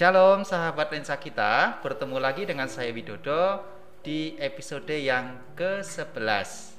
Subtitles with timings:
[0.00, 3.60] Shalom sahabat lensa kita, bertemu lagi dengan saya Widodo
[4.00, 6.72] di episode yang ke-11.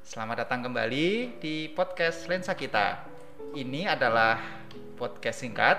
[0.00, 3.04] Selamat datang kembali di podcast lensa kita.
[3.52, 4.40] Ini adalah
[4.96, 5.76] podcast singkat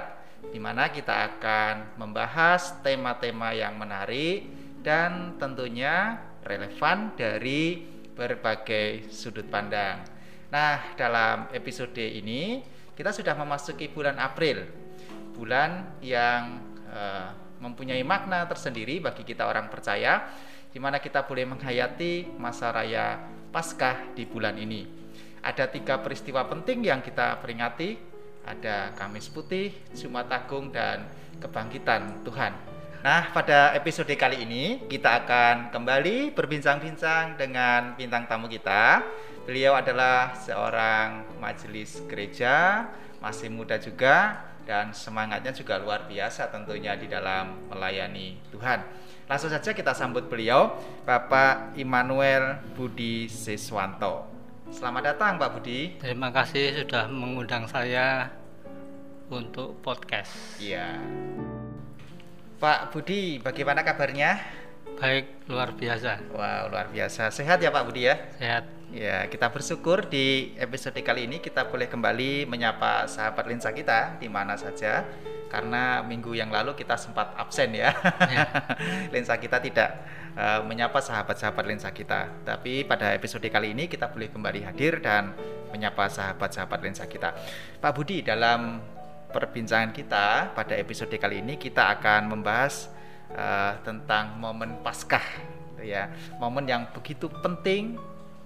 [0.54, 4.46] di mana kita akan membahas tema-tema yang menarik
[4.86, 10.06] dan tentunya relevan dari berbagai sudut pandang.
[10.54, 12.62] Nah, dalam episode ini
[12.94, 14.70] kita sudah memasuki bulan April,
[15.34, 17.30] bulan yang uh,
[17.64, 20.28] mempunyai makna tersendiri bagi kita orang percaya
[20.74, 23.22] di mana kita boleh menghayati masa raya
[23.54, 24.90] Paskah di bulan ini.
[25.46, 27.94] Ada tiga peristiwa penting yang kita peringati,
[28.50, 31.06] ada Kamis Putih, Jumat Agung, dan
[31.38, 32.74] Kebangkitan Tuhan.
[33.04, 39.06] Nah, pada episode kali ini kita akan kembali berbincang-bincang dengan bintang tamu kita.
[39.44, 42.88] Beliau adalah seorang majelis gereja,
[43.20, 48.80] masih muda juga, dan semangatnya juga luar biasa tentunya di dalam melayani Tuhan.
[49.28, 50.76] Langsung saja kita sambut beliau,
[51.08, 54.28] Bapak Immanuel Budi Siswanto.
[54.74, 55.96] Selamat datang Pak Budi.
[56.02, 58.28] Terima kasih sudah mengundang saya
[59.32, 60.60] untuk podcast.
[60.60, 60.98] Iya.
[62.58, 64.40] Pak Budi, bagaimana kabarnya?
[64.98, 66.22] Baik, luar biasa.
[66.32, 67.34] Wow, luar biasa.
[67.34, 68.16] Sehat ya Pak Budi ya?
[68.38, 68.64] Sehat.
[68.94, 74.30] Ya, kita bersyukur di episode kali ini kita boleh kembali menyapa sahabat lensa kita di
[74.30, 75.02] mana saja
[75.50, 77.90] karena minggu yang lalu kita sempat absen ya.
[78.30, 78.46] ya.
[79.14, 79.90] lensa kita tidak
[80.38, 82.46] uh, menyapa sahabat-sahabat lensa kita.
[82.46, 85.34] Tapi pada episode kali ini kita boleh kembali hadir dan
[85.74, 87.34] menyapa sahabat-sahabat lensa kita.
[87.82, 88.78] Pak Budi, dalam
[89.34, 92.93] perbincangan kita pada episode kali ini kita akan membahas
[93.34, 95.26] uh, tentang momen Paskah
[95.84, 96.10] ya.
[96.40, 98.00] Momen yang begitu penting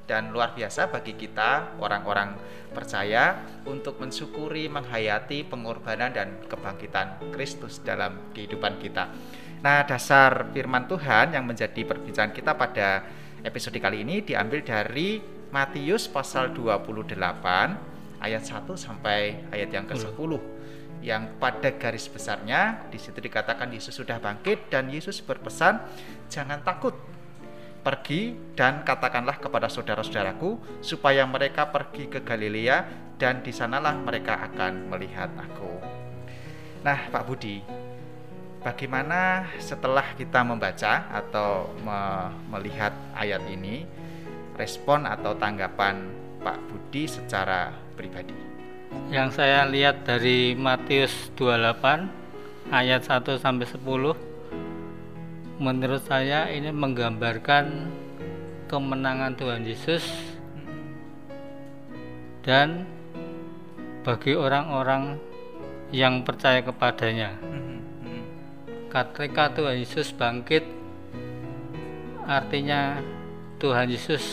[0.07, 2.33] dan luar biasa bagi kita orang-orang
[2.71, 9.11] percaya untuk mensyukuri, menghayati pengorbanan dan kebangkitan Kristus dalam kehidupan kita.
[9.61, 13.04] Nah, dasar firman Tuhan yang menjadi perbincangan kita pada
[13.43, 15.19] episode kali ini diambil dari
[15.52, 17.17] Matius pasal 28
[18.21, 20.56] ayat 1 sampai ayat yang ke-10
[21.02, 25.80] yang pada garis besarnya di situ dikatakan Yesus sudah bangkit dan Yesus berpesan
[26.27, 26.97] jangan takut
[27.87, 32.83] pergi dan katakanlah kepada saudara-saudaraku supaya mereka pergi ke Galilea
[33.15, 35.71] dan di sanalah mereka akan melihat aku.
[36.83, 37.63] Nah, Pak Budi,
[38.59, 43.87] bagaimana setelah kita membaca atau me melihat ayat ini,
[44.59, 46.11] respon atau tanggapan
[46.43, 48.56] Pak Budi secara pribadi?
[49.08, 53.81] Yang saya lihat dari Matius 28 ayat 1 sampai 10
[55.58, 57.89] menurut saya ini menggambarkan
[58.70, 60.03] kemenangan Tuhan Yesus
[62.45, 62.86] dan
[64.03, 65.19] bagi orang-orang
[65.92, 67.36] yang percaya kepadanya.
[68.87, 70.64] Ketika Tuhan Yesus bangkit,
[72.23, 72.99] artinya
[73.59, 74.23] Tuhan Yesus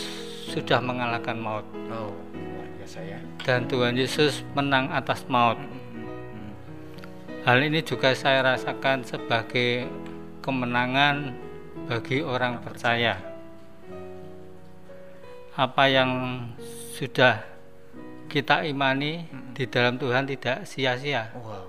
[0.50, 1.66] sudah mengalahkan maut.
[1.90, 2.14] Oh,
[2.84, 3.18] luar biasa ya.
[3.40, 5.56] Dan Tuhan Yesus menang atas maut.
[7.44, 9.88] Hal ini juga saya rasakan sebagai
[10.44, 11.32] kemenangan
[11.88, 13.20] bagi orang percaya.
[15.56, 16.10] Apa yang
[16.96, 17.44] sudah
[18.28, 21.30] kita imani di dalam Tuhan tidak sia-sia.
[21.36, 21.68] Wow,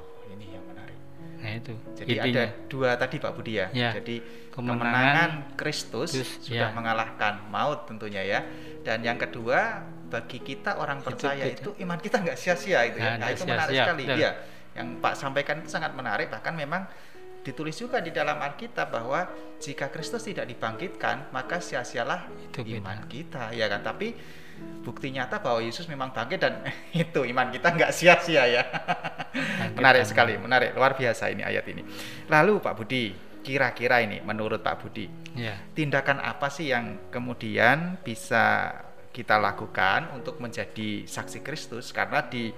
[1.57, 1.73] itu.
[1.95, 2.43] Jadi Intinya.
[2.43, 3.67] ada dua tadi Pak Budi ya.
[3.71, 4.21] ya Jadi
[4.51, 6.11] kemenangan, kemenangan Kristus
[6.43, 6.75] sudah ya.
[6.75, 8.39] mengalahkan maut tentunya ya.
[8.85, 13.17] Dan yang kedua bagi kita orang percaya itu, itu iman kita nggak sia-sia itu ya.
[13.17, 13.55] Nah, nah itu sia -sia.
[13.55, 14.03] menarik sekali.
[14.05, 14.31] Iya.
[14.75, 16.83] Yang Pak sampaikan itu sangat menarik bahkan memang
[17.45, 19.29] ditulis juga di dalam Alkitab bahwa
[19.61, 23.85] jika Kristus tidak dibangkitkan maka sia-sialah itu iman kita ya kan?
[23.85, 24.17] Tapi
[24.81, 26.65] bukti nyata bahwa Yesus memang bangkit dan
[27.05, 28.63] itu iman kita nggak sia-sia ya.
[29.77, 30.73] Menarik sekali menarik.
[30.73, 31.85] Luar biasa ini ayat ini.
[32.25, 33.13] Lalu Pak Budi
[33.45, 35.05] kira-kira ini menurut Pak Budi
[35.37, 35.53] ya.
[35.77, 38.73] tindakan apa sih yang kemudian bisa
[39.13, 41.93] kita lakukan untuk menjadi saksi Kristus?
[41.93, 42.49] Karena di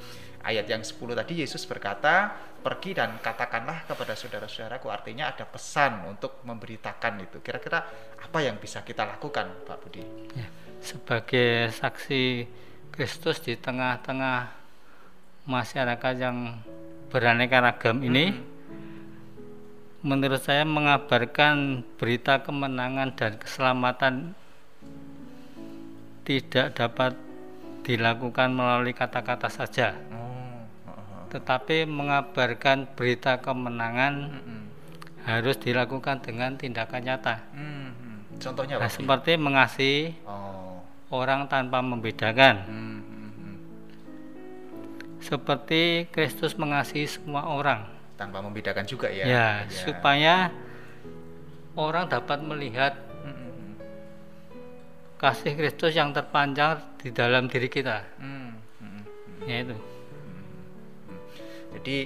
[0.48, 2.32] ayat yang 10 tadi Yesus berkata
[2.64, 7.84] pergi dan katakanlah kepada saudara-saudaraku artinya ada pesan untuk memberitakan itu kira-kira
[8.16, 10.04] apa yang bisa kita lakukan Pak Budi
[10.36, 10.48] ya,
[10.80, 12.48] sebagai saksi
[12.96, 14.56] Kristus di tengah-tengah
[15.48, 16.64] masyarakat yang
[17.12, 20.04] beraneka ragam ini hmm.
[20.08, 24.36] menurut saya mengabarkan berita kemenangan dan keselamatan
[26.28, 27.16] tidak dapat
[27.88, 29.96] dilakukan melalui kata-kata saja.
[29.96, 30.17] Hmm
[31.28, 34.62] tetapi mengabarkan berita kemenangan mm -hmm.
[35.28, 37.36] harus dilakukan dengan tindakan nyata.
[37.52, 38.16] Mm -hmm.
[38.40, 40.82] Contohnya nah, seperti mengasihi oh.
[41.12, 42.56] orang tanpa membedakan.
[42.68, 43.56] Mm -hmm.
[45.22, 47.98] Seperti Kristus mengasihi semua orang.
[48.18, 49.24] tanpa membedakan juga ya.
[49.30, 49.82] Ya, ya.
[49.86, 50.50] supaya
[51.78, 53.78] orang dapat melihat hmm.
[55.22, 58.02] kasih Kristus yang terpanjang di dalam diri kita.
[58.18, 58.58] Hmm.
[58.82, 59.02] Hmm.
[61.68, 61.74] Hmm.
[61.80, 61.98] Jadi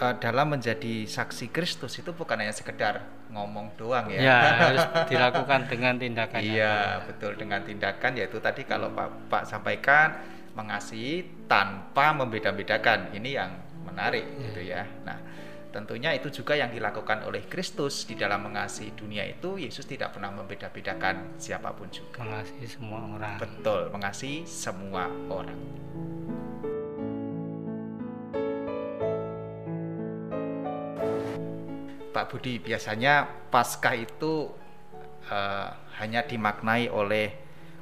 [0.00, 4.20] uh, dalam menjadi saksi Kristus itu bukan hanya sekedar ngomong doang ya.
[4.20, 4.38] Ya,
[4.70, 6.40] harus dilakukan dengan tindakan.
[6.40, 10.14] Iya, betul dengan tindakan yaitu tadi kalau Pak Pak sampaikan
[10.54, 13.10] mengasihi tanpa membeda-bedakan.
[13.14, 13.50] Ini yang
[13.84, 14.42] menarik ya.
[14.48, 14.82] gitu ya.
[15.02, 15.18] Nah,
[15.74, 20.30] tentunya itu juga yang dilakukan oleh Kristus di dalam mengasihi dunia itu Yesus tidak pernah
[20.30, 22.22] membeda-bedakan siapa pun juga.
[22.22, 23.36] Mengasihi semua orang.
[23.42, 25.58] Betul, mengasihi semua orang.
[32.14, 34.54] Pak Budi, biasanya Paskah itu
[35.26, 35.68] uh,
[35.98, 37.34] hanya dimaknai oleh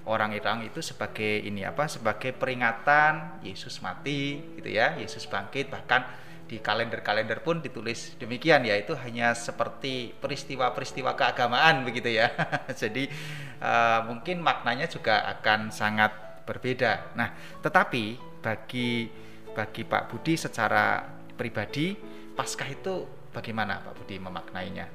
[0.08, 1.84] orang-orang itu sebagai ini apa?
[1.84, 6.08] Sebagai peringatan Yesus mati, gitu ya, Yesus bangkit, bahkan
[6.52, 12.28] di kalender-kalender pun ditulis demikian ya itu hanya seperti peristiwa-peristiwa keagamaan begitu ya
[12.84, 13.08] jadi
[13.56, 16.12] uh, mungkin maknanya juga akan sangat
[16.44, 17.32] berbeda nah
[17.64, 19.08] tetapi bagi
[19.56, 21.00] bagi Pak Budi secara
[21.40, 21.96] pribadi
[22.36, 24.86] Paskah itu bagaimana Pak Budi memaknainya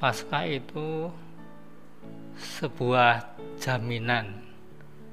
[0.00, 1.12] Paskah itu
[2.40, 4.40] sebuah jaminan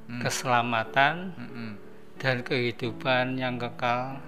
[0.07, 0.23] hmm.
[0.23, 1.73] keselamatan hmm.
[2.15, 4.23] dan kehidupan yang kekal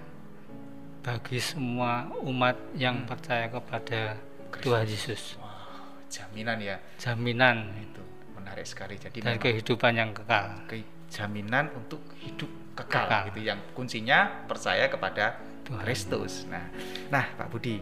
[0.99, 3.07] bagi semua umat yang hmm.
[3.07, 4.19] percaya kepada
[4.51, 4.67] Kristus.
[4.67, 5.23] Tuhan Yesus.
[5.39, 5.47] Wow,
[6.11, 6.75] jaminan ya.
[6.99, 8.03] Jaminan itu
[8.35, 8.99] menarik sekali.
[8.99, 10.59] Jadi dan kehidupan yang kekal.
[10.67, 13.21] Ke, jaminan untuk hidup kekal, kekal.
[13.31, 15.39] gitu yang kuncinya percaya kepada
[15.69, 15.83] Tuhan.
[15.85, 16.49] Kristus.
[16.49, 16.65] Nah,
[17.13, 17.77] nah Pak Budi,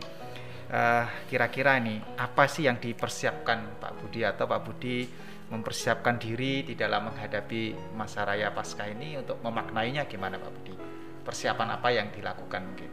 [0.67, 5.07] eh, kira-kira ini apa sih yang dipersiapkan Pak Budi atau Pak Budi
[5.47, 10.75] mempersiapkan diri di dalam menghadapi masa raya Paskah ini untuk memaknainya gimana Pak Budi?
[11.23, 12.91] Persiapan apa yang dilakukan mungkin?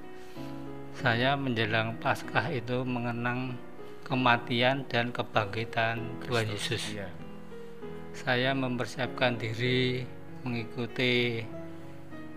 [0.94, 3.58] saya menjelang Paskah itu mengenang
[4.06, 6.94] kematian dan kebangkitan Tuhan Yesus.
[6.94, 7.08] Iya.
[8.14, 10.06] Saya mempersiapkan diri
[10.46, 11.43] mengikuti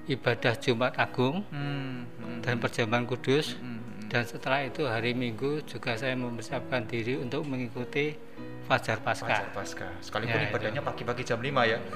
[0.07, 5.11] ibadah Jumat Agung hmm, hmm, dan perjamuan kudus hmm, hmm, hmm, dan setelah itu hari
[5.11, 8.15] Minggu juga saya mempersiapkan diri untuk mengikuti
[8.67, 9.31] Fajar Paskah.
[9.31, 9.91] Fajar Paskah.
[10.03, 11.79] Sekalipun ya, ibadahnya pagi-pagi jam 5 ya.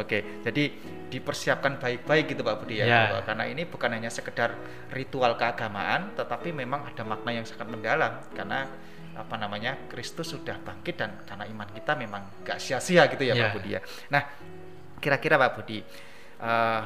[0.00, 0.64] Oke, jadi
[1.12, 2.88] dipersiapkan baik-baik gitu Pak Budi ya.
[2.88, 3.20] ya.
[3.20, 4.56] Karena ini bukan hanya sekedar
[4.88, 8.64] ritual keagamaan, tetapi memang ada makna yang sangat mendalam karena
[9.16, 13.48] apa namanya Kristus sudah bangkit dan karena iman kita memang gak sia-sia gitu ya, ya.
[13.48, 13.80] Pak Budi ya.
[14.12, 14.22] Nah,
[14.98, 15.78] kira-kira Pak Budi,
[16.40, 16.82] uh,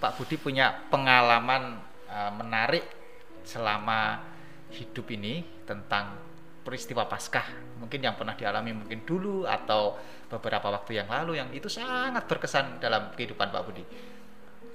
[0.00, 1.78] Pak Budi punya pengalaman
[2.08, 2.84] uh, menarik
[3.44, 4.22] selama
[4.70, 6.16] hidup ini tentang
[6.60, 9.96] peristiwa Paskah mungkin yang pernah dialami mungkin dulu atau
[10.28, 13.84] beberapa waktu yang lalu yang itu sangat berkesan dalam kehidupan Pak Budi.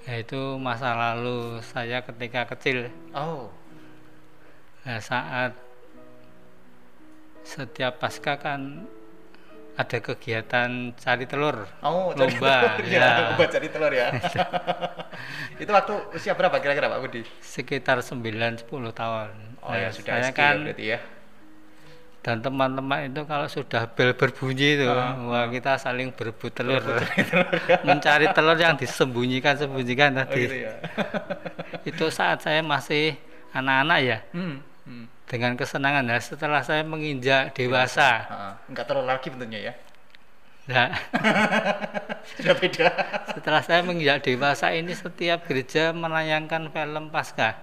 [0.05, 2.93] Yaitu masa lalu saya ketika kecil.
[3.15, 3.49] Oh.
[4.85, 5.57] Nah, saat
[7.45, 8.89] setiap pasca kan
[9.75, 12.99] ada kegiatan cari telur oh lomba telur, ya.
[12.99, 13.09] ya.
[13.31, 14.07] lomba cari telur ya.
[15.61, 17.21] Itu waktu usia berapa kira-kira Pak Budi?
[17.43, 19.29] Sekitar 9-10 tahun.
[19.63, 20.99] Oh ya, nah, ya sudah saya kan berarti ya.
[22.25, 26.81] Dan teman-teman itu kalau sudah bel berbunyi itu uh, wah kita saling berebut telur,
[27.87, 30.33] mencari telur yang disembunyikan sembunyikan oh, tadi.
[30.33, 30.73] oh, gitu ya.
[31.85, 33.13] itu saat saya masih
[33.53, 34.17] anak-anak ya.
[34.33, 34.57] Hmm,
[34.89, 35.05] hmm.
[35.25, 39.75] Dengan kesenangan nah setelah saya menginjak dewasa uh, enggak terlalu lagi bentuknya ya
[40.65, 40.97] Nah,
[42.41, 42.89] sudah beda.
[43.37, 47.53] Setelah saya menginjak dewasa ini setiap gereja menayangkan film Paskah.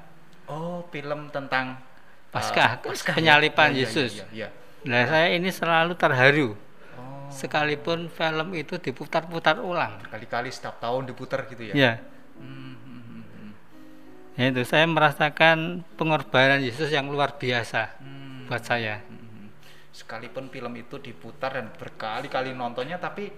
[0.46, 1.82] Oh, film tentang
[2.30, 4.22] Paskah, uh, Paskah penyalipan ya, Yesus.
[4.22, 4.48] Ya, ya, ya,
[4.86, 6.48] Nah, saya ini selalu terharu.
[6.94, 7.26] Oh.
[7.30, 9.98] Sekalipun film itu diputar-putar ulang.
[10.06, 11.74] Kali-kali setiap tahun diputar gitu ya.
[11.74, 11.92] Ya.
[12.38, 12.71] Hmm, hmm.
[14.36, 18.48] Ya itu saya merasakan pengorbanan Yesus yang luar biasa hmm.
[18.48, 19.04] buat saya.
[19.04, 19.52] Hmm.
[19.92, 23.28] Sekalipun film itu diputar dan berkali-kali nontonnya, tapi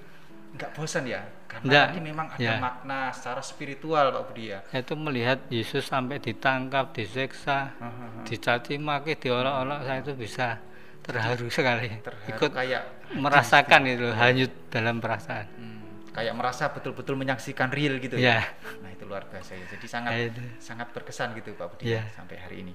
[0.54, 1.18] nggak bosan ya
[1.50, 2.54] karena Nggak, ini memang ada ya.
[2.62, 8.78] makna secara spiritual Pak Budi ya itu melihat Yesus sampai ditangkap diseksa uh, uh, dicaci
[8.78, 10.62] maki diolok-olok saya itu bisa
[11.02, 12.82] terharu sekali terharu ikut kayak
[13.18, 15.73] merasakan itu hanyut dalam perasaan hmm,
[16.14, 18.38] kayak merasa betul-betul menyaksikan real gitu ya.
[18.38, 18.42] ya
[18.80, 20.26] nah itu luar biasa ya jadi sangat ya,
[20.62, 22.06] sangat berkesan gitu Pak Budi ya.
[22.14, 22.72] sampai hari ini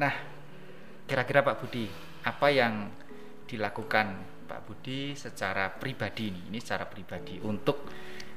[0.00, 0.10] nah
[1.04, 1.84] kira-kira Pak Budi
[2.24, 2.88] apa yang
[3.44, 4.06] dilakukan
[4.50, 7.86] Pak Budi secara pribadi ini, ini secara pribadi untuk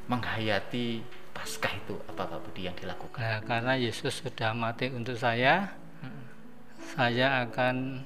[0.06, 1.02] menghayati
[1.34, 3.18] Paskah itu apa Pak Budi yang dilakukan?
[3.18, 5.74] Nah, karena Yesus sudah mati untuk saya,
[6.06, 6.24] hmm.
[6.94, 8.06] saya akan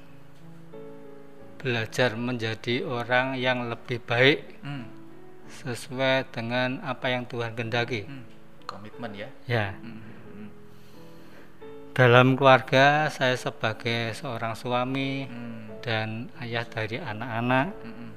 [1.60, 4.97] belajar menjadi orang yang lebih baik hmm.
[5.48, 8.04] Sesuai dengan apa yang Tuhan kehendaki.
[8.04, 8.24] Hmm.
[8.68, 9.28] Komitmen ya?
[9.48, 9.66] Ya.
[9.80, 10.08] Hmm.
[11.98, 15.82] dalam keluarga saya sebagai seorang suami hmm.
[15.82, 17.90] dan ayah dari anak-anak hmm.
[17.90, 18.10] hmm.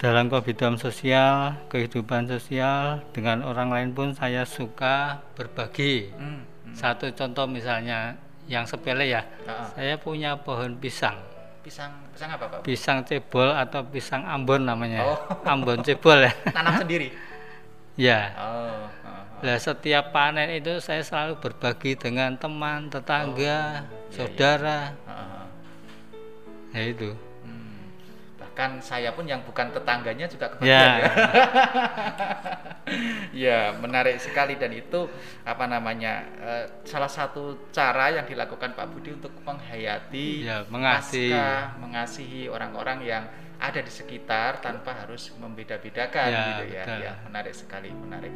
[0.00, 6.24] dalam kehidupan sosial kehidupan sosial dengan orang lain pun saya suka berbagi hmm.
[6.24, 6.72] Hmm.
[6.72, 8.16] satu contoh misalnya
[8.48, 9.68] yang sepele ya uh -uh.
[9.76, 11.31] saya punya pohon pisang
[11.62, 15.18] pisang pisang apa pak pisang cebol atau pisang ambon namanya oh.
[15.46, 17.14] ambon cebol ya tanam sendiri
[17.96, 18.82] ya oh,
[19.42, 24.94] Nah, setiap panen itu saya selalu berbagi dengan teman, tetangga, oh, iya, saudara.
[24.94, 26.78] Iya.
[26.78, 27.10] Ya itu.
[28.62, 31.02] Bahkan saya pun yang bukan tetangganya juga kebagian ya.
[31.02, 31.10] ya.
[33.50, 35.10] ya, menarik sekali dan itu
[35.42, 36.22] apa namanya?
[36.38, 41.34] Uh, salah satu cara yang dilakukan Pak Budi untuk menghayati, ya, mengasihi,
[41.82, 43.26] mengasihi orang-orang yang
[43.58, 46.84] ada di sekitar tanpa harus membeda-bedakan ya, gitu ya.
[46.86, 46.98] Betul.
[47.02, 48.30] Ya, menarik sekali, menarik.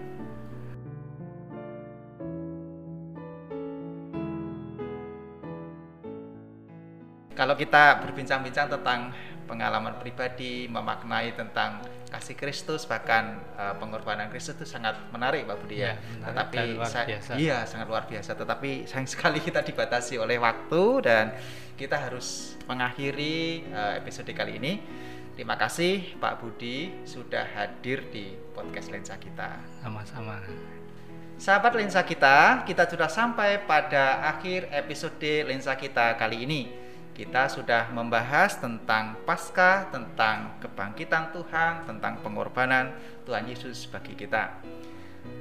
[7.37, 9.13] kalau kita berbincang-bincang tentang
[9.47, 15.83] pengalaman pribadi, memaknai tentang kasih Kristus bahkan uh, pengorbanan Kristus itu sangat menarik Pak Budi
[15.83, 15.99] ya.
[15.99, 16.59] ya Tetapi
[17.39, 18.35] iya sangat luar biasa.
[18.35, 21.35] Tetapi sayang sekali kita dibatasi oleh waktu dan
[21.75, 24.73] kita harus mengakhiri uh, episode kali ini.
[25.37, 29.61] Terima kasih Pak Budi sudah hadir di podcast Lensa kita.
[29.85, 30.41] Sama-sama.
[31.37, 36.86] Sahabat Lensa kita, kita sudah sampai pada akhir episode Lensa kita kali ini
[37.17, 42.93] kita sudah membahas tentang pasca, tentang kebangkitan Tuhan, tentang pengorbanan
[43.25, 44.61] Tuhan Yesus bagi kita.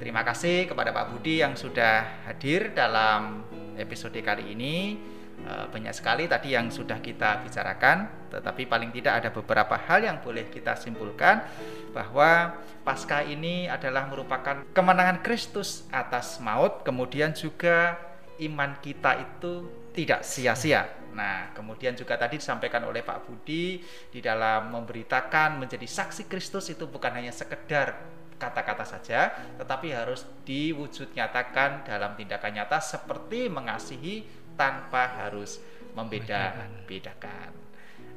[0.00, 3.44] Terima kasih kepada Pak Budi yang sudah hadir dalam
[3.76, 4.96] episode kali ini.
[5.36, 10.16] Eh, banyak sekali tadi yang sudah kita bicarakan, tetapi paling tidak ada beberapa hal yang
[10.24, 11.44] boleh kita simpulkan
[11.92, 12.56] bahwa
[12.88, 18.00] pasca ini adalah merupakan kemenangan Kristus atas maut, kemudian juga
[18.40, 23.80] iman kita itu tidak sia-sia Nah, kemudian juga tadi disampaikan oleh Pak Budi
[24.12, 27.96] di dalam memberitakan menjadi saksi Kristus itu bukan hanya sekedar
[28.36, 34.28] kata-kata saja, tetapi harus diwujud nyatakan dalam tindakan nyata seperti mengasihi
[34.60, 35.56] tanpa harus
[35.96, 37.56] membeda-bedakan.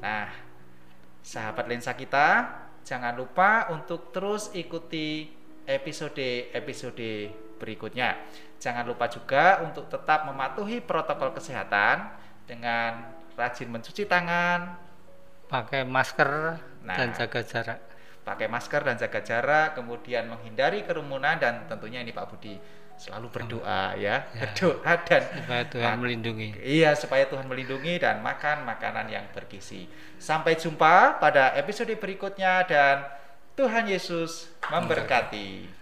[0.03, 0.27] Nah,
[1.23, 2.51] sahabat lensa kita,
[2.83, 5.31] jangan lupa untuk terus ikuti
[5.63, 8.19] episode-episode berikutnya.
[8.59, 14.73] Jangan lupa juga untuk tetap mematuhi protokol kesehatan dengan rajin mencuci tangan,
[15.45, 17.79] pakai masker nah, dan jaga jarak.
[18.25, 22.57] Pakai masker dan jaga jarak, kemudian menghindari kerumunan dan tentunya ini Pak Budi
[22.99, 26.49] selalu berdoa ya, ya berdoa dan supaya Tuhan melindungi.
[26.59, 29.87] Iya, supaya Tuhan melindungi dan makan makanan yang bergizi.
[30.19, 33.07] Sampai jumpa pada episode berikutnya dan
[33.55, 35.78] Tuhan Yesus memberkati.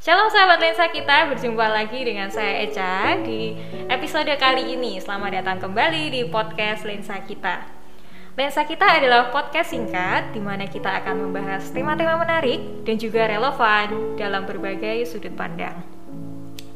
[0.00, 3.52] Shalom sahabat lensa kita, berjumpa lagi dengan saya Eca di
[3.84, 4.96] episode kali ini.
[4.96, 7.68] Selamat datang kembali di podcast Lensa Kita.
[8.32, 14.16] Lensa Kita adalah podcast singkat di mana kita akan membahas tema-tema menarik dan juga relevan
[14.16, 15.84] dalam berbagai sudut pandang.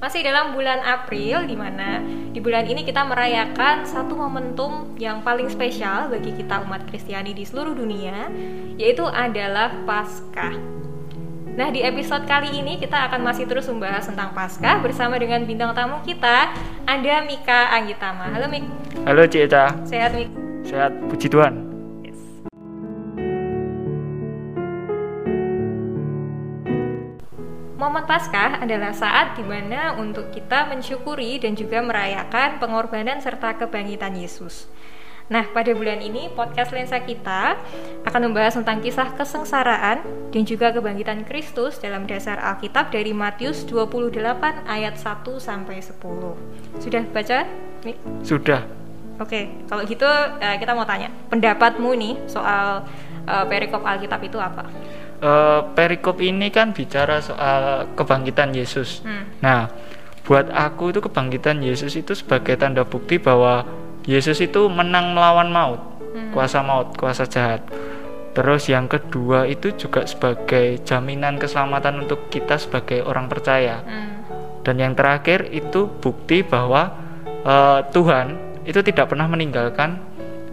[0.04, 5.48] Masih dalam bulan April di mana di bulan ini kita merayakan satu momentum yang paling
[5.48, 8.28] spesial bagi kita umat Kristiani di seluruh dunia,
[8.76, 10.83] yaitu adalah Paskah.
[11.54, 15.70] Nah, di episode kali ini kita akan masih terus membahas tentang Paskah bersama dengan bintang
[15.70, 16.50] tamu kita,
[16.82, 18.26] ada Mika Anggitama.
[18.26, 18.66] Halo Mik.
[19.06, 19.70] Halo Cik Eca.
[19.86, 20.34] Sehat Mik?
[20.66, 21.54] Sehat, puji Tuhan.
[22.02, 22.18] Yes.
[27.78, 34.18] Momen Paskah adalah saat di mana untuk kita mensyukuri dan juga merayakan pengorbanan serta kebangkitan
[34.18, 34.66] Yesus.
[35.24, 37.56] Nah, pada bulan ini podcast Lensa kita
[38.04, 44.20] akan membahas tentang kisah kesengsaraan dan juga kebangkitan Kristus dalam dasar Alkitab dari Matius 28
[44.68, 45.96] ayat 1 sampai 10.
[46.76, 47.38] Sudah baca?
[47.88, 47.96] Mik?
[48.20, 48.68] Sudah.
[49.16, 52.84] Oke, kalau gitu uh, kita mau tanya, pendapatmu nih soal
[53.24, 54.68] uh, perikop Alkitab itu apa?
[55.24, 59.00] Uh, perikop ini kan bicara soal kebangkitan Yesus.
[59.00, 59.24] Hmm.
[59.40, 59.72] Nah,
[60.28, 65.80] buat aku itu kebangkitan Yesus itu sebagai tanda bukti bahwa Yesus itu menang melawan maut,
[66.12, 66.36] hmm.
[66.36, 67.64] kuasa maut, kuasa jahat.
[68.36, 73.80] Terus yang kedua itu juga sebagai jaminan keselamatan untuk kita sebagai orang percaya.
[73.80, 74.20] Hmm.
[74.60, 76.92] Dan yang terakhir itu bukti bahwa
[77.48, 79.96] uh, Tuhan itu tidak pernah meninggalkan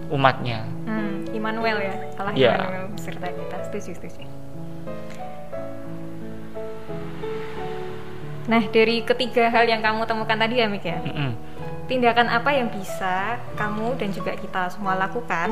[0.07, 0.63] umatnya.
[0.87, 2.55] Hmm, Immanuel ya, Allah Ya.
[2.55, 3.55] Immanuel serta kita.
[3.67, 4.23] Setuju, setuju.
[8.51, 10.99] Nah, dari ketiga hal yang kamu temukan tadi ya, Mik ya.
[10.99, 11.50] Mm-mm.
[11.91, 15.51] Tindakan apa yang bisa kamu dan juga kita semua lakukan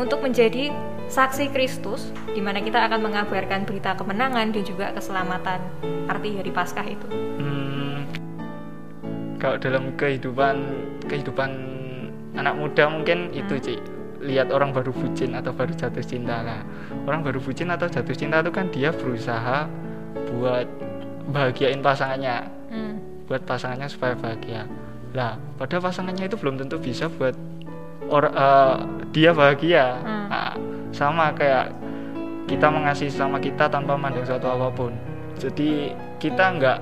[0.00, 0.72] untuk menjadi
[1.12, 5.60] saksi Kristus di mana kita akan mengabarkan berita kemenangan dan juga keselamatan
[6.08, 7.04] arti hari Paskah itu.
[7.36, 8.08] Hmm,
[9.36, 10.56] kalau dalam kehidupan
[11.04, 11.52] kehidupan
[12.32, 13.64] anak muda mungkin itu Hmm.
[13.68, 13.74] Ci
[14.24, 16.64] lihat orang baru bucin atau baru jatuh cinta lah
[17.04, 19.68] orang baru bucin atau jatuh cinta itu kan dia berusaha
[20.32, 20.64] buat
[21.28, 22.96] bahagiain pasangannya Hmm.
[23.28, 24.64] buat pasangannya supaya bahagia
[25.14, 27.32] lah pada pasangannya itu belum tentu bisa buat
[28.06, 28.76] or eh,
[29.10, 30.26] dia bahagia Hmm.
[30.26, 30.54] Nah,
[30.90, 31.70] sama kayak
[32.44, 34.90] kita mengasihi sama kita tanpa memandang suatu apa pun
[35.34, 36.78] jadi kita nggak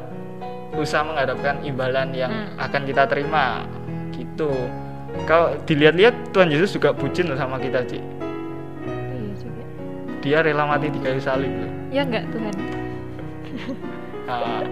[0.74, 2.56] usah mengharapkan imbalan yang Hmm.
[2.58, 3.68] akan kita terima
[4.10, 4.48] gitu
[5.22, 9.62] kalau dilihat-lihat Tuhan Yesus juga bucin loh sama kita Ci Iya juga.
[10.18, 12.54] dia rela mati di kayu salib loh Ya enggak Tuhan.
[14.24, 14.64] Nah,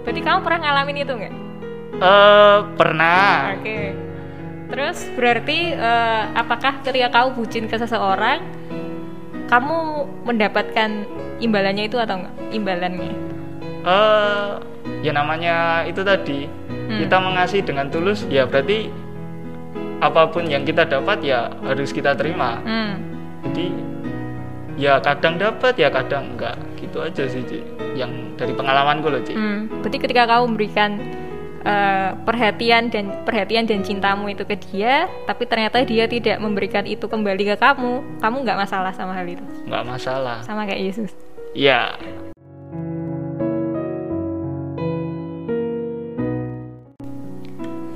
[0.00, 1.34] Berarti kamu pernah ngalamin itu enggak?
[1.98, 3.80] Eh, pernah Oke.
[4.68, 8.44] Terus berarti eh, apakah ketika kamu bucin ke seseorang,
[9.46, 9.76] kamu
[10.22, 10.90] mendapatkan
[11.38, 12.34] imbalannya itu atau enggak?
[12.50, 13.12] Imbalannya.
[13.78, 14.50] eh
[15.00, 16.50] ya namanya itu tadi
[16.88, 16.98] Hmm.
[16.98, 18.88] kita mengasihi dengan tulus ya berarti
[20.00, 22.96] apa pun yang kita dapat ya harus kita terima Hmm.
[23.44, 23.66] jadi
[24.74, 27.60] ya kadang dapat ya kadang enggak gitu aja sih Ci.
[27.92, 29.68] yang dari pengalamanku loh Ci Hmm.
[29.80, 30.90] Berarti ketika kamu memberikan
[31.68, 37.04] eh, perhatian dan perhatian dan cintamu itu ke dia, tapi ternyata dia tidak memberikan itu
[37.04, 41.12] kembali ke kamu, kamu nggak masalah sama hal itu, nggak masalah sama kayak Yesus.
[41.52, 41.92] ya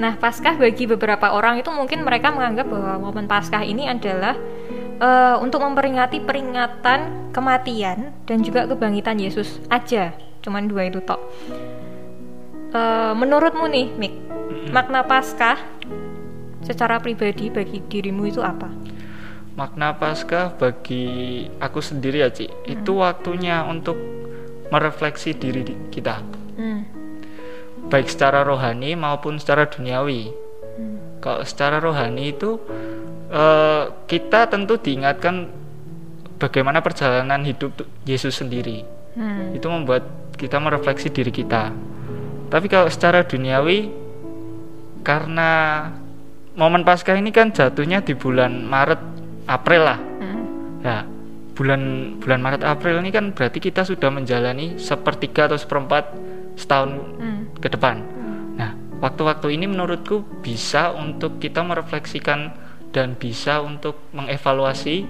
[0.02, 4.34] Nah, Paskah bagi beberapa orang itu mungkin mereka menganggap bahwa momen Paskah ini adalah
[4.98, 10.10] eh, untuk memperingati peringatan kematian dan juga kebangkitan Yesus aja.
[10.42, 11.22] Cuman dua itu tok.
[12.72, 14.14] Eh, menurutmu nih, Mik,
[14.72, 15.60] makna Paskah
[16.62, 18.70] secara pribadi bagi dirimu itu apa?
[19.52, 21.04] makna Paskah bagi
[21.60, 24.00] aku sendiri ya Ci itu waktunya untuk
[24.72, 26.24] merefleksi diri di- kita
[26.56, 26.88] Hmm.
[27.84, 30.32] baik secara rohani maupun secara duniawi
[30.72, 31.20] Hmm.
[31.20, 32.56] kalau secara rohani itu
[33.28, 35.52] eh, kita tentu diingatkan
[36.38, 39.52] bagaimana perjalanan hidup Yesus sendiri Hmm.
[39.52, 41.76] itu membuat kita merefleksi diri kita
[42.52, 43.88] tapi kalau secara duniawi
[45.00, 45.50] karena
[46.52, 49.00] momen Paskah ini kan jatuhnya di bulan Maret
[49.48, 50.44] April lah Hmm.
[50.84, 51.00] Nah,
[51.56, 51.82] bulan
[52.20, 56.12] bulan Maret April ini kan berarti kita sudah menjalani sepertiga atau seperempat
[56.54, 57.48] setahun Hmm.
[57.58, 58.04] ke depan.
[58.54, 62.52] Nah, waktu-waktu ini menurutku bisa untuk kita merefleksikan
[62.92, 65.08] dan bisa untuk mengevaluasi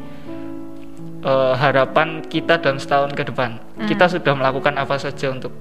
[1.22, 3.58] eh, harapan kita dalam setahun ke depan.
[3.86, 5.54] Kita sudah melakukan apa saja untuk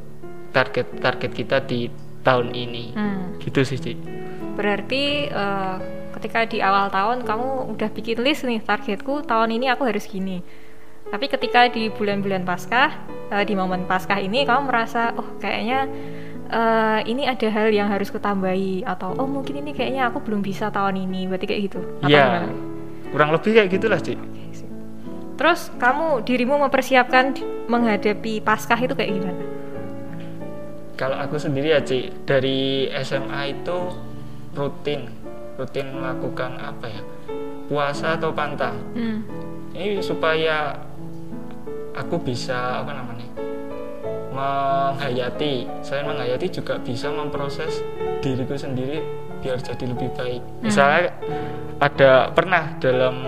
[0.51, 1.87] target-target kita di
[2.21, 2.93] tahun ini.
[2.93, 3.41] Hmm.
[3.41, 3.93] Gitu sih, Ci.
[4.55, 5.75] Berarti eh,
[6.19, 10.43] ketika di awal tahun kamu udah bikin list nih targetku tahun ini aku harus gini.
[11.11, 12.89] Tapi ketika di bulan-bulan Paskah,
[13.33, 15.89] eh, di momen Paskah ini kamu merasa oh kayaknya
[16.51, 20.69] eh, ini ada hal yang harus kutambahi atau oh mungkin ini kayaknya aku belum bisa
[20.69, 21.25] tahun ini.
[21.25, 21.79] Berarti kayak gitu.
[22.05, 22.47] Iya.
[23.11, 24.15] Kurang lebih kayak gitulah, Ci.
[25.35, 27.33] Terus kamu dirimu mempersiapkan
[27.65, 29.50] menghadapi Paskah itu kayak gimana?
[31.01, 33.89] Kalau aku sendiri ya Ci, dari SMA itu
[34.53, 35.09] rutin,
[35.57, 37.01] rutin melakukan apa ya,
[37.65, 38.77] puasa atau pantang.
[38.93, 39.25] Hmm.
[39.73, 40.77] Ini supaya
[41.97, 43.25] aku bisa apa namanya,
[44.29, 45.65] menghayati.
[45.81, 47.81] Selain menghayati juga bisa memproses
[48.21, 49.01] diriku sendiri
[49.41, 50.61] biar jadi lebih baik.
[50.61, 51.17] Misalnya
[51.81, 53.25] ada pernah dalam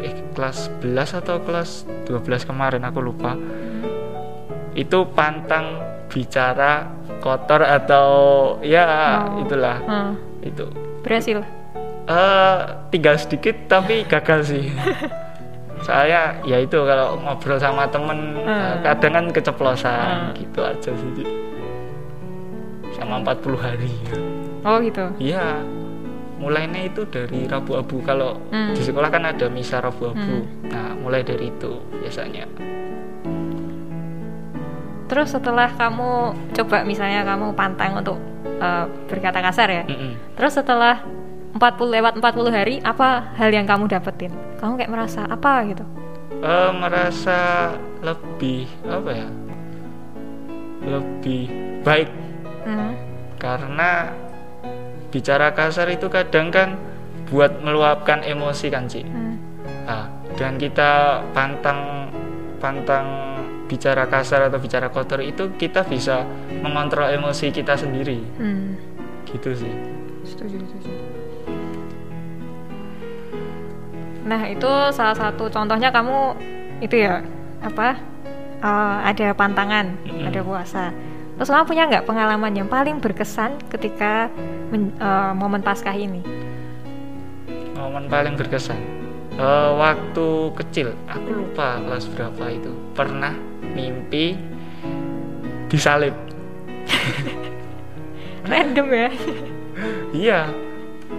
[0.00, 3.36] eh, kelas 11 atau kelas 12 kemarin aku lupa
[4.72, 6.86] itu pantang bicara
[7.18, 8.06] kotor atau
[8.62, 8.86] ya
[9.26, 9.42] Oh.
[9.42, 10.14] itulah Hmm.
[10.40, 10.62] itu
[11.02, 11.42] Berhasil.
[12.06, 12.56] eh
[12.88, 14.70] tinggal sedikit tapi gagal sih
[15.80, 18.46] saya ya itu kalau ngobrol sama temen Hmm.
[18.46, 20.36] eh, kadang kan keceplosan Hmm.
[20.38, 21.26] gitu aja sih
[22.94, 23.90] sama 40 hari
[24.62, 25.02] Oh gitu.
[25.18, 25.60] iya
[26.34, 28.70] mulainya itu dari Rabu Abu kalau Hmm.
[28.70, 30.68] di sekolah kan ada misa Rabu Abu Hmm.
[30.68, 32.44] nah mulai dari itu biasanya
[35.04, 36.10] Terus setelah kamu
[36.54, 39.84] coba misalnya kamu pantang untuk eh, berkata kasar ya.
[39.84, 40.36] Mm-mm.
[40.36, 41.04] Terus setelah
[41.54, 41.60] 40
[42.00, 44.32] lewat 40 hari apa hal yang kamu dapetin?
[44.58, 45.84] Kamu kayak merasa apa gitu?
[46.44, 47.72] Eh, merasa
[48.04, 49.28] lebih apa ya
[50.84, 51.48] lebih
[51.80, 52.10] baik
[52.64, 52.92] Hmm.
[53.36, 54.08] karena
[55.08, 56.76] bicara kasar itu kadang kan
[57.28, 59.36] buat meluapkan emosi kan Ci Hmm.
[59.84, 62.08] nah, dan kita pantang
[62.56, 63.33] pantang
[63.74, 66.22] bicara kasar atau bicara kotor itu kita bisa
[66.60, 68.78] mengontrol emosi kita sendiri Hmm.
[69.26, 69.74] gitu sih
[70.22, 70.94] Setuju, setuju.
[74.24, 76.32] Nah, itu salah satu contohnya kamu
[76.80, 77.20] itu ya
[77.60, 77.98] apa?
[78.56, 80.24] eh, ada pantangan, Mm-mm.
[80.24, 80.88] ada puasa.
[81.36, 84.32] Terus kamu punya nggak pengalaman yang paling berkesan ketika
[84.70, 86.24] men- eh, momen Paskah ini?
[87.74, 88.80] momen paling berkesan
[89.34, 93.34] Eh, waktu kecil aku lupa kelas berapa itu pernah
[93.74, 94.38] mimpi
[95.68, 96.14] disalib
[98.44, 99.08] Random ya?
[100.12, 100.40] iya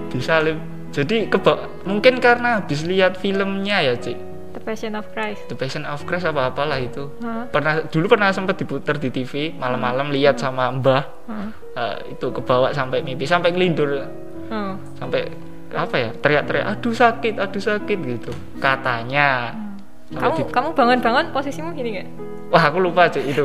[0.08, 0.58] disalib
[0.90, 4.16] jadi keba mungkin karena habis lihat filmnya ya cik
[4.56, 5.44] The Passion of Christ.
[5.46, 7.44] The Passion of Christ apa apalah itu Hah?
[7.46, 11.50] pernah dulu pernah sempat diputar di TV malam-malam lihat sama mbah Hah?
[11.76, 14.08] Eh, itu kebawa sampai mimpi sampai kelindur
[14.46, 14.78] Oh.
[14.96, 15.26] sampai
[15.74, 18.30] apa ya teriak-teriak aduh sakit aduh sakit gitu
[18.62, 19.58] katanya
[20.06, 22.10] Sampai Kamu di- kamu bangun-bangun posisimu gini nggak?
[22.56, 23.44] Wah aku lupa cik itu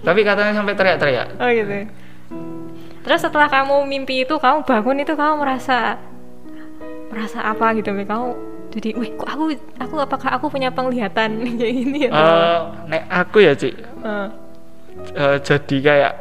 [0.00, 1.90] tapi katanya sampai teriak-teriak Oh gitu.
[3.00, 5.96] Terus setelah kamu mimpi itu, kamu bangun itu kamu merasa
[7.10, 7.90] merasa apa gitu?
[7.92, 8.26] Kamu
[8.70, 9.44] jadi, wih, kok aku
[9.76, 12.10] aku apakah aku punya penglihatan kayak gini ya?
[12.12, 14.28] Eh, nek aku ya cik Eh,
[15.16, 16.12] eh, jadi kayak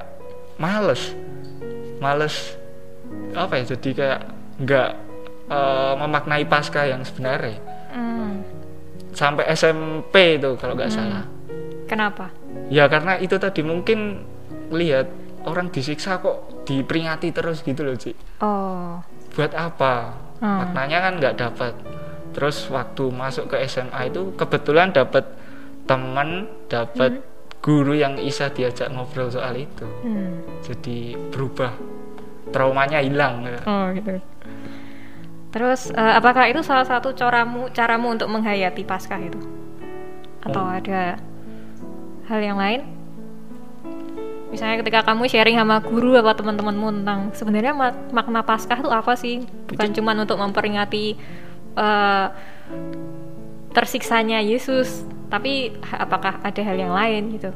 [0.58, 1.13] males
[2.00, 2.58] males
[3.32, 4.19] apa ya jadi kayak
[4.60, 4.89] nggak
[5.48, 7.60] eh, memaknai pasca yang sebenarnya
[7.93, 8.32] hmm,
[9.13, 11.00] sampai SMP itu kalau nggak Hmm.
[11.00, 11.24] salah
[11.89, 12.30] kenapa?
[12.69, 14.21] ya karena itu tadi mungkin
[14.69, 15.10] lihat
[15.49, 19.02] orang disiksa kok diperingati terus gitu loh Ci Oh,
[19.34, 20.63] buat apa Hmm.
[20.63, 21.73] maknanya kan nggak dapat
[22.32, 25.28] terus waktu masuk ke SMA itu kebetulan dapat
[25.84, 27.19] teman dapat
[27.60, 30.63] guru yang bisa diajak ngobrol soal itu hmm.
[30.63, 31.75] jadi berubah
[32.56, 34.23] traumanya hilang oh gitu.
[35.49, 39.41] Terus eh, apakah itu salah satu caramu caramu untuk menghayati Paskah itu?
[40.45, 40.69] Atau Oh.
[40.69, 41.17] ada
[42.30, 42.86] hal yang lain?
[44.50, 49.13] Misalnya ketika kamu sharing sama guru atau teman-temanmu tentang sebenarnya mak- makna Paskah itu apa
[49.13, 49.46] sih?
[49.68, 51.13] Bukan cuma untuk memperingati
[51.76, 52.28] eh,
[53.70, 57.52] tersiksanya Yesus, tapi apakah ada hal yang lain gitu?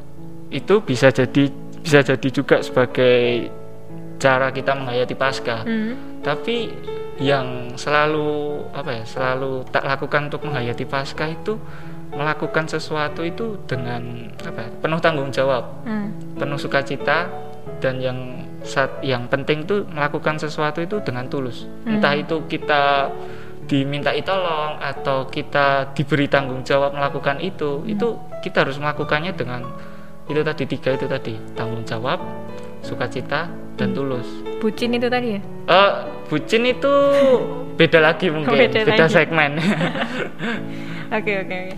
[0.54, 1.50] itu bisa jadi
[1.82, 3.50] bisa jadi juga sebagai
[4.22, 6.22] cara kita menghayati Paskah Hmm.
[6.22, 6.70] tapi
[7.18, 11.58] yang selalu apa ya selalu tak lakukan untuk menghayati Paskah itu
[12.14, 16.14] melakukan sesuatu itu dengan apa ya, penuh tanggung jawab Hmm.
[16.38, 17.28] penuh sukacita
[17.80, 18.20] dan yang
[18.62, 21.98] saat yang penting itu melakukan sesuatu itu dengan tulus Hmm.
[21.98, 23.10] entah itu kita
[23.64, 29.64] dimintai tolong atau kita diberi tanggung jawab melakukan itu itu kita harus melakukannya dengan
[30.26, 32.20] itu tadi tiga itu tadi tanggung jawab
[32.80, 34.28] sukacita dan tulus
[34.60, 35.42] Bucin itu tadi ya?
[35.68, 35.92] Eh,
[36.28, 36.92] bucin itu
[37.80, 39.12] beda lagi mungkin, Beda beda, lagi.
[39.12, 39.52] segmen.
[41.14, 41.78] Oke oke oke.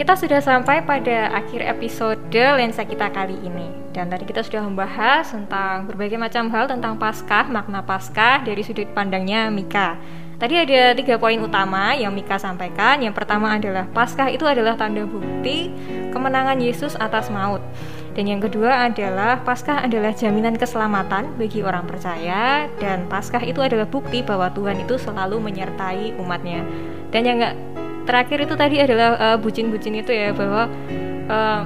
[0.00, 3.68] Kita sudah sampai pada akhir episode lensa kita kali ini.
[3.92, 8.88] Dan tadi kita sudah membahas tentang berbagai macam hal tentang Paskah, makna Paskah dari sudut
[8.96, 10.00] pandangnya Mika.
[10.40, 13.04] Tadi ada tiga poin utama yang Mika sampaikan.
[13.04, 15.68] Yang pertama adalah Paskah itu adalah tanda bukti
[16.08, 17.60] kemenangan Yesus atas maut
[18.20, 23.88] dan yang kedua adalah Paskah adalah jaminan keselamatan bagi orang percaya dan Paskah itu adalah
[23.88, 26.60] bukti bahwa Tuhan itu selalu menyertai umatnya.
[27.08, 27.56] Dan yang enggak
[28.04, 30.68] terakhir itu tadi adalah eh, bucin-bucin itu ya bahwa
[31.32, 31.60] eh,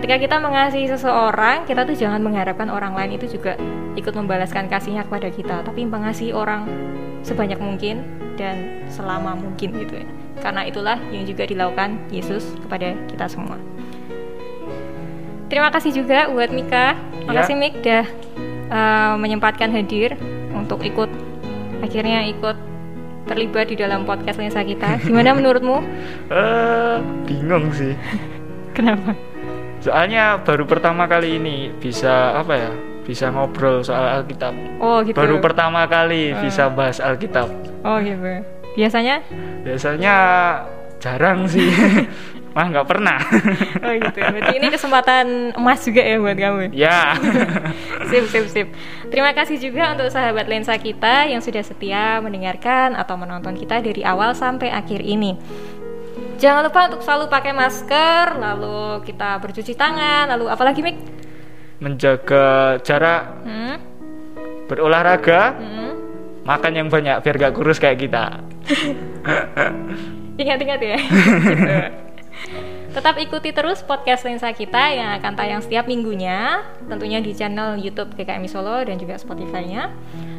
[0.00, 3.60] ketika kita mengasihi seseorang kita tuh jangan mengharapkan orang lain itu juga
[3.92, 6.72] ikut membalaskan kasihnya kepada kita, tapi mengasihi orang
[7.20, 8.00] sebanyak mungkin
[8.40, 10.08] dan selama mungkin gitu ya.
[10.40, 13.60] Karena itulah yang juga dilakukan Yesus kepada kita semua.
[15.52, 16.96] Terima kasih juga buat Mika.
[17.28, 18.08] Makasih Mik udah
[18.72, 20.16] uh, menyempatkan hadir
[20.56, 21.12] untuk ikut
[21.84, 22.56] akhirnya ikut
[23.28, 24.96] terlibat di dalam podcast lensa kita.
[25.04, 25.84] Gimana menurutmu?
[26.32, 26.96] Eh,
[27.28, 27.92] bingung sih.
[28.76, 29.12] Kenapa?
[29.84, 32.72] Soalnya baru pertama kali ini bisa apa ya?
[33.04, 34.56] Bisa ngobrol soal Alkitab.
[34.80, 35.20] Oh gitu.
[35.20, 36.48] Baru pertama kali Hmm.
[36.48, 37.52] bisa bahas Alkitab.
[37.84, 38.40] Oh gitu.
[38.72, 39.20] Biasanya?
[39.68, 40.14] Biasanya
[40.96, 41.68] jarang sih.
[42.52, 43.18] Mah nggak pernah.
[43.82, 44.18] Oh gitu.
[44.20, 46.62] Berarti ini kesempatan emas juga ya buat kamu.
[46.70, 47.16] ya.
[48.12, 48.68] sip sip sip.
[49.08, 54.00] Terima kasih juga untuk sahabat lensa kita yang sudah setia mendengarkan atau menonton kita dari
[54.02, 55.34] awal sampai akhir ini.
[56.36, 60.98] Jangan lupa untuk selalu pakai masker, lalu kita bercuci tangan, lalu apalagi Mik?
[61.78, 63.76] Menjaga jarak, Hmm?
[64.66, 65.92] berolahraga, Hmm?
[66.42, 68.42] makan yang banyak biar gak kurus kayak kita.
[70.40, 70.96] Ingat-ingat ya.
[70.98, 71.76] gitu.
[72.92, 78.12] Tetap ikuti terus podcast Lensa kita yang akan tayang setiap minggunya, tentunya di channel YouTube
[78.12, 79.88] GKMI Solo dan juga Spotify-nya.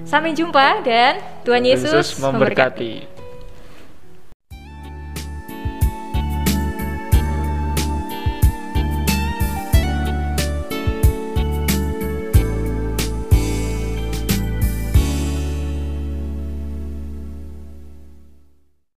[0.06, 3.12] Sampai jumpa dan Tuhan Yesus, Yesus memberkati.